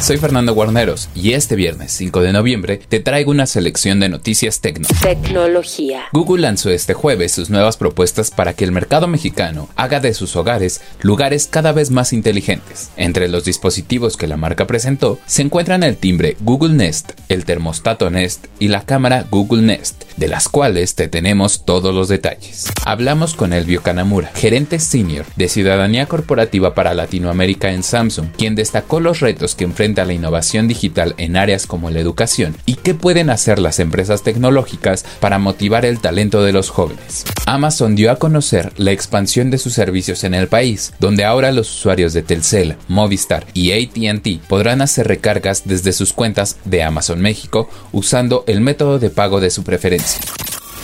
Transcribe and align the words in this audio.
Soy 0.00 0.18
Fernando 0.18 0.52
Guarneros 0.52 1.08
y 1.14 1.32
este 1.32 1.56
viernes 1.56 1.90
5 1.92 2.20
de 2.20 2.32
noviembre 2.32 2.78
te 2.88 3.00
traigo 3.00 3.30
una 3.30 3.46
selección 3.46 4.00
de 4.00 4.10
noticias 4.10 4.60
tecno. 4.60 4.86
Tecnología. 5.00 6.02
Google 6.12 6.42
lanzó 6.42 6.68
este 6.68 6.92
jueves 6.92 7.32
sus 7.32 7.48
nuevas 7.48 7.78
propuestas 7.78 8.30
para 8.30 8.52
que 8.52 8.64
el 8.64 8.72
mercado 8.72 9.06
mexicano 9.06 9.70
haga 9.76 10.00
de 10.00 10.12
sus 10.12 10.36
hogares 10.36 10.82
lugares 11.00 11.46
cada 11.50 11.72
vez 11.72 11.90
más 11.90 12.12
inteligentes. 12.12 12.90
Entre 12.96 13.28
los 13.28 13.44
dispositivos 13.44 14.18
que 14.18 14.26
la 14.26 14.36
marca 14.36 14.66
presentó 14.66 15.18
se 15.24 15.40
encuentran 15.40 15.82
el 15.82 15.96
timbre 15.96 16.36
Google 16.40 16.74
Nest, 16.74 17.12
el 17.30 17.46
termostato 17.46 18.10
Nest 18.10 18.46
y 18.58 18.68
la 18.68 18.82
cámara 18.82 19.24
Google 19.30 19.62
Nest, 19.62 20.04
de 20.18 20.28
las 20.28 20.48
cuales 20.50 20.96
te 20.96 21.08
tenemos 21.08 21.64
todos 21.64 21.94
los 21.94 22.08
detalles. 22.08 22.66
Hablamos 22.84 23.32
con 23.32 23.54
Elvio 23.54 23.82
Kanamura, 23.82 24.30
gerente 24.34 24.80
senior 24.80 25.24
de 25.36 25.48
Ciudadanía 25.48 26.06
Corporativa 26.06 26.74
para 26.74 26.92
Latinoamérica 26.92 27.72
en 27.72 27.82
Samsung, 27.82 28.26
quien 28.36 28.54
destacó 28.54 29.00
los 29.00 29.20
retos 29.20 29.54
que 29.54 29.64
enfrenta 29.64 29.83
a 29.84 30.04
la 30.04 30.14
innovación 30.14 30.66
digital 30.66 31.14
en 31.18 31.36
áreas 31.36 31.66
como 31.66 31.90
la 31.90 32.00
educación 32.00 32.56
y 32.64 32.76
qué 32.76 32.94
pueden 32.94 33.28
hacer 33.28 33.58
las 33.58 33.80
empresas 33.80 34.22
tecnológicas 34.22 35.04
para 35.20 35.38
motivar 35.38 35.84
el 35.84 36.00
talento 36.00 36.42
de 36.42 36.52
los 36.52 36.70
jóvenes. 36.70 37.24
Amazon 37.44 37.94
dio 37.94 38.10
a 38.10 38.16
conocer 38.16 38.72
la 38.78 38.92
expansión 38.92 39.50
de 39.50 39.58
sus 39.58 39.74
servicios 39.74 40.24
en 40.24 40.32
el 40.32 40.48
país, 40.48 40.94
donde 40.98 41.24
ahora 41.24 41.52
los 41.52 41.70
usuarios 41.70 42.14
de 42.14 42.22
Telcel, 42.22 42.76
Movistar 42.88 43.46
y 43.52 43.72
ATT 43.72 44.46
podrán 44.48 44.80
hacer 44.80 45.06
recargas 45.06 45.62
desde 45.66 45.92
sus 45.92 46.14
cuentas 46.14 46.56
de 46.64 46.82
Amazon 46.82 47.20
México 47.20 47.68
usando 47.92 48.44
el 48.46 48.62
método 48.62 48.98
de 48.98 49.10
pago 49.10 49.40
de 49.40 49.50
su 49.50 49.62
preferencia. 49.64 50.20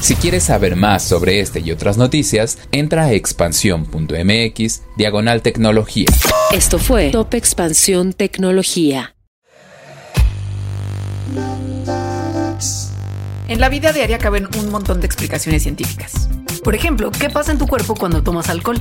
Si 0.00 0.14
quieres 0.14 0.44
saber 0.44 0.76
más 0.76 1.02
sobre 1.02 1.40
este 1.40 1.60
y 1.60 1.72
otras 1.72 1.96
noticias, 1.96 2.58
entra 2.70 3.04
a 3.04 3.12
expansión.mx 3.12 4.82
diagonal 4.96 5.42
tecnología. 5.42 6.06
Esto 6.52 6.78
fue 6.78 7.10
Top 7.10 7.34
Expansión 7.34 8.12
Tecnología. 8.12 9.14
En 13.48 13.60
la 13.60 13.68
vida 13.68 13.92
diaria 13.92 14.18
caben 14.18 14.48
un 14.58 14.70
montón 14.70 15.00
de 15.00 15.06
explicaciones 15.06 15.62
científicas. 15.62 16.28
Por 16.62 16.74
ejemplo, 16.74 17.10
¿qué 17.10 17.30
pasa 17.30 17.52
en 17.52 17.58
tu 17.58 17.66
cuerpo 17.66 17.94
cuando 17.94 18.22
tomas 18.22 18.48
alcohol? 18.48 18.78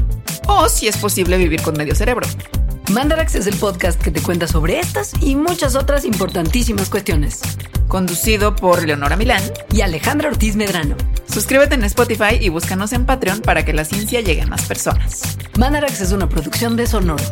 O 0.48 0.70
si 0.70 0.88
es 0.88 0.98
posible 0.98 1.38
vivir 1.38 1.62
con 1.62 1.78
medio 1.78 1.96
cerebro. 1.96 2.28
Mandarax 2.92 3.36
es 3.36 3.48
el 3.48 3.56
podcast 3.56 4.02
que 4.02 4.12
te 4.12 4.22
cuenta 4.22 4.48
sobre 4.48 4.80
estas 4.80 5.14
y 5.22 5.36
muchas 5.36 5.76
otras 5.76 6.06
importantísimas 6.06 6.90
cuestiones. 6.90 7.42
Conducido 7.88 8.56
por 8.56 8.86
Leonora 8.86 9.16
Milán 9.16 9.42
y 9.72 9.82
Alejandra 9.82 10.30
Ortiz 10.30 10.56
Medrano. 10.56 10.96
Suscríbete 11.28 11.76
en 11.76 11.84
Spotify 11.84 12.38
y 12.40 12.50
búscanos 12.50 12.94
en 12.94 13.06
Patreon 13.06 13.42
para 13.42 13.64
que 13.64 13.74
la 13.74 13.86
ciencia 13.86 14.22
llegue 14.22 14.42
a 14.42 14.48
más 14.48 14.66
personas. 14.66 15.38
Mandarax 15.58 16.02
es 16.02 16.12
una 16.12 16.28
producción 16.28 16.76
de 16.76 16.88
Sonoro. 16.88 17.24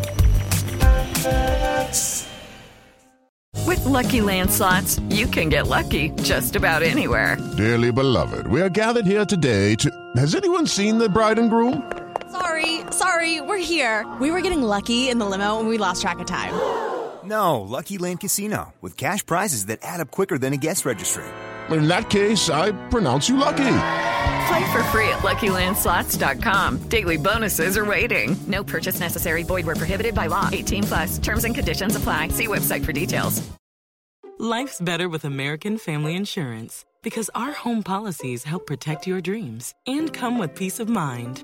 With 3.66 3.86
lucky 3.86 4.20
landslots, 4.20 5.00
you 5.10 5.26
can 5.28 5.50
get 5.50 5.68
lucky 5.68 6.12
just 6.22 6.56
about 6.56 6.84
anywhere. 6.84 7.38
Dearly 7.58 7.92
beloved, 7.92 8.48
we 8.48 8.62
are 8.62 8.70
gathered 8.70 9.06
here 9.06 9.26
today 9.26 9.76
to. 9.76 9.90
Has 10.18 10.36
anyone 10.36 10.68
seen 10.68 10.98
the 10.98 11.10
bride 11.10 11.40
and 11.40 11.50
groom? 11.50 11.82
Sorry, 12.32 12.82
sorry, 12.92 13.42
we're 13.42 13.58
here. 13.58 14.06
We 14.20 14.32
were 14.32 14.42
getting 14.42 14.62
lucky 14.62 15.10
in 15.10 15.18
the 15.18 15.26
limo 15.26 15.60
and 15.60 15.70
we 15.70 15.78
lost 15.78 16.02
track 16.02 16.20
of 16.20 16.26
time. 16.26 16.54
No, 17.24 17.62
Lucky 17.62 17.98
Land 17.98 18.20
Casino, 18.20 18.74
with 18.82 18.98
cash 18.98 19.26
prizes 19.26 19.68
that 19.68 19.80
add 19.82 20.02
up 20.02 20.12
quicker 20.12 20.38
than 20.38 20.54
a 20.54 20.58
guest 20.58 20.86
registry. 20.86 21.24
In 21.70 21.88
that 21.88 22.10
case, 22.10 22.50
I 22.50 22.72
pronounce 22.90 23.30
you 23.30 23.38
lucky. 23.38 23.76
Play 24.48 24.72
for 24.74 24.84
free 24.92 25.08
at 25.08 25.20
LuckyLandSlots.com. 25.20 26.90
Daily 26.90 27.18
bonuses 27.18 27.78
are 27.78 27.86
waiting. 27.86 28.36
No 28.48 28.64
purchase 28.64 29.00
necessary. 29.00 29.44
Void 29.44 29.66
where 29.66 29.76
prohibited 29.76 30.14
by 30.14 30.28
law. 30.28 30.50
18 30.52 30.84
plus. 30.84 31.18
Terms 31.20 31.46
and 31.46 31.56
conditions 31.56 31.96
apply. 31.96 32.28
See 32.30 32.48
website 32.48 32.84
for 32.84 32.92
details. 32.92 33.42
Life's 34.40 34.82
better 34.82 35.08
with 35.08 35.24
American 35.24 35.78
Family 35.78 36.16
Insurance 36.16 36.84
because 37.02 37.30
our 37.34 37.54
home 37.54 37.84
policies 37.84 38.44
help 38.44 38.68
protect 38.68 39.08
your 39.08 39.22
dreams 39.22 39.74
and 39.88 40.12
come 40.14 40.38
with 40.38 40.56
peace 40.56 40.80
of 40.80 40.90
mind. 40.90 41.44